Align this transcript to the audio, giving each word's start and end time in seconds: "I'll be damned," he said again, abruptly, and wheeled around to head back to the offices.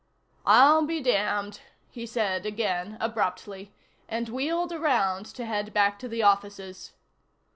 "I'll 0.47 0.83
be 0.83 0.99
damned," 0.99 1.59
he 1.91 2.07
said 2.07 2.43
again, 2.43 2.97
abruptly, 2.99 3.71
and 4.09 4.29
wheeled 4.29 4.71
around 4.71 5.27
to 5.35 5.45
head 5.45 5.73
back 5.75 5.99
to 5.99 6.07
the 6.07 6.23
offices. 6.23 6.93